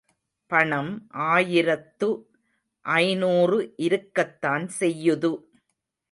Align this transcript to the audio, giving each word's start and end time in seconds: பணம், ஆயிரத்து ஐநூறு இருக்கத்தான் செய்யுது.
பணம், 0.51 0.89
ஆயிரத்து 1.11 2.09
ஐநூறு 2.85 3.57
இருக்கத்தான் 3.77 4.65
செய்யுது. 4.79 5.31